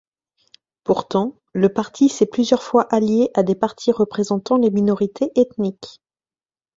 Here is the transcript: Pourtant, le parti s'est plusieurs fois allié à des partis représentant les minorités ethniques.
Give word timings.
Pourtant, 0.83 1.37
le 1.53 1.69
parti 1.69 2.09
s'est 2.09 2.25
plusieurs 2.25 2.63
fois 2.63 2.87
allié 2.91 3.29
à 3.35 3.43
des 3.43 3.53
partis 3.53 3.91
représentant 3.91 4.57
les 4.57 4.71
minorités 4.71 5.29
ethniques. 5.39 6.01